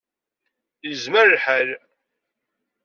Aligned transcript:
Yezmer 0.87 1.25
lḥal. 1.33 1.69